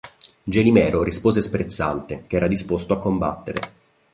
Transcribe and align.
Gelimero 0.43 1.03
rispose 1.03 1.41
sprezzante 1.41 2.23
che 2.25 2.35
era 2.37 2.47
disposto 2.47 2.93
a 2.93 2.97
combattere. 2.97 3.59